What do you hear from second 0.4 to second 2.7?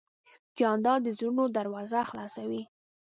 جانداد د زړونو دروازه خلاصوي.